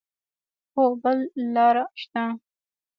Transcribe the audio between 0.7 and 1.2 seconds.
هو، بل